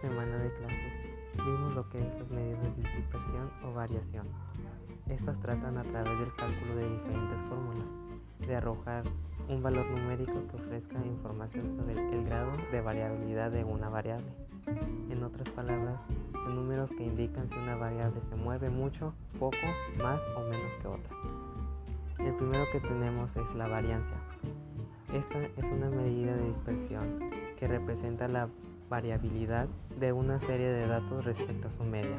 semana 0.00 0.36
de 0.38 0.52
clases 0.54 0.92
vimos 1.44 1.74
lo 1.74 1.88
que 1.88 1.98
es 1.98 2.18
los 2.18 2.30
medios 2.30 2.60
de 2.62 2.82
dispersión 2.82 3.50
o 3.64 3.72
variación. 3.72 4.26
Estas 5.08 5.38
tratan 5.40 5.78
a 5.78 5.84
través 5.84 6.18
del 6.18 6.34
cálculo 6.34 6.76
de 6.76 6.90
diferentes 6.90 7.38
fórmulas 7.48 7.86
de 8.46 8.56
arrojar 8.56 9.04
un 9.48 9.62
valor 9.62 9.86
numérico 9.86 10.46
que 10.48 10.56
ofrezca 10.56 11.04
información 11.04 11.76
sobre 11.76 11.94
el 11.94 12.24
grado 12.24 12.52
de 12.72 12.80
variabilidad 12.80 13.50
de 13.50 13.64
una 13.64 13.88
variable. 13.88 14.26
En 15.10 15.22
otras 15.22 15.48
palabras, 15.50 16.00
son 16.32 16.56
números 16.56 16.90
que 16.90 17.04
indican 17.04 17.48
si 17.48 17.54
una 17.54 17.76
variable 17.76 18.20
se 18.28 18.34
mueve 18.34 18.70
mucho, 18.70 19.14
poco, 19.38 19.56
más 19.98 20.20
o 20.36 20.40
menos 20.40 20.72
que 20.82 20.88
otra. 20.88 21.16
El 22.18 22.34
primero 22.34 22.64
que 22.72 22.80
tenemos 22.80 23.30
es 23.36 23.54
la 23.54 23.68
varianza. 23.68 24.14
Esta 25.12 25.38
es 25.44 25.70
una 25.70 25.88
medida 25.88 26.34
de 26.34 26.48
dispersión 26.48 27.30
que 27.56 27.68
representa 27.68 28.26
la 28.26 28.48
variabilidad 28.88 29.66
de 29.98 30.12
una 30.12 30.40
serie 30.40 30.68
de 30.68 30.86
datos 30.86 31.24
respecto 31.24 31.68
a 31.68 31.70
su 31.70 31.84
media. 31.84 32.16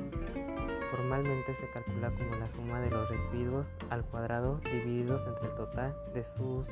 Formalmente 0.92 1.54
se 1.56 1.70
calcula 1.74 2.12
como 2.12 2.36
la 2.36 2.48
suma 2.50 2.80
de 2.80 2.90
los 2.90 3.10
residuos 3.10 3.68
al 3.90 4.04
cuadrado 4.06 4.60
divididos 4.72 5.22
entre 5.28 5.50
el 5.50 5.56
total 5.56 5.96
de 6.14 6.24
sus 6.24 6.66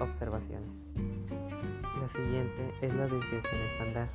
observaciones. 0.00 0.88
La 2.00 2.08
siguiente 2.08 2.74
es 2.82 2.94
la 2.94 3.04
desviación 3.04 3.60
estándar. 3.72 4.08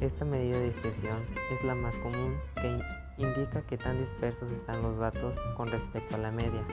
Esta 0.00 0.24
medida 0.24 0.58
de 0.58 0.66
dispersión 0.66 1.18
es 1.52 1.64
la 1.64 1.74
más 1.74 1.96
común 1.98 2.34
que 2.56 2.78
indica 3.18 3.62
que 3.62 3.78
tan 3.78 3.98
dispersos 4.00 4.50
están 4.52 4.82
los 4.82 4.98
datos 4.98 5.34
con 5.56 5.68
respecto 5.70 6.16
a 6.16 6.18
la 6.18 6.32
media. 6.32 6.64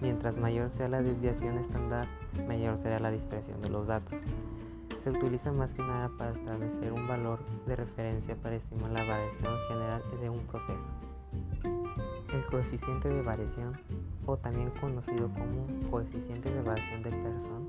Mientras 0.00 0.38
mayor 0.38 0.70
sea 0.70 0.88
la 0.88 1.02
desviación 1.02 1.58
estándar, 1.58 2.06
mayor 2.48 2.76
será 2.76 2.98
la 2.98 3.10
dispersión 3.10 3.60
de 3.62 3.68
los 3.68 3.86
datos. 3.86 4.14
Se 5.04 5.10
utiliza 5.10 5.52
más 5.52 5.74
que 5.74 5.82
nada 5.82 6.08
para 6.16 6.30
establecer 6.30 6.90
un 6.90 7.06
valor 7.06 7.38
de 7.66 7.76
referencia 7.76 8.36
para 8.36 8.56
estimar 8.56 8.90
la 8.90 9.04
variación 9.04 9.54
general 9.68 10.02
de 10.18 10.30
un 10.30 10.40
proceso. 10.46 10.88
El 12.32 12.46
coeficiente 12.46 13.10
de 13.10 13.20
variación, 13.20 13.78
o 14.24 14.38
también 14.38 14.70
conocido 14.80 15.28
como 15.28 15.90
coeficiente 15.90 16.50
de 16.50 16.62
variación 16.62 17.02
de 17.02 17.10
Pearson, 17.10 17.68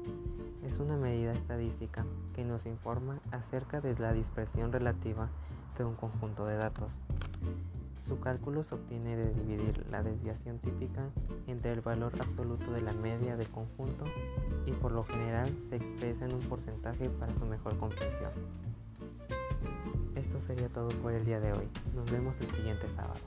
es 0.66 0.80
una 0.80 0.96
medida 0.96 1.34
estadística 1.34 2.06
que 2.34 2.46
nos 2.46 2.66
informa 2.66 3.20
acerca 3.32 3.82
de 3.82 4.00
la 4.00 4.14
dispersión 4.14 4.72
relativa 4.72 5.28
de 5.78 5.84
un 5.84 5.96
conjunto 5.96 6.46
de 6.46 6.56
datos. 6.56 6.94
Su 8.08 8.20
cálculo 8.20 8.64
se 8.64 8.76
obtiene 8.76 9.16
de 9.16 9.34
dividir 9.34 9.84
la 9.90 10.04
desviación 10.04 10.60
típica 10.60 11.10
entre 11.48 11.72
el 11.72 11.82
valor 11.82 12.14
absoluto 12.20 12.72
de 12.72 12.82
la 12.82 12.94
media 12.94 13.36
del 13.36 13.48
conjunto 13.50 14.06
y 14.66 14.72
por 14.74 14.92
lo 14.92 15.04
general 15.04 15.50
se 15.70 15.78
expresa 15.78 16.26
en 16.26 16.36
un 16.36 16.42
porcentaje 16.42 17.10
para 17.10 17.34
su 17.34 17.46
mejor 17.46 17.78
comprensión. 17.78 18.32
Esto 20.16 20.40
sería 20.40 20.70
todo 20.70 20.90
por 21.02 21.14
el 21.14 21.26
día 21.26 21.40
de 21.40 21.52
hoy. 21.54 21.68
Nos 21.96 22.10
vemos 22.12 22.36
el 22.42 22.52
siguiente 22.52 22.88
sábado. 22.96 23.20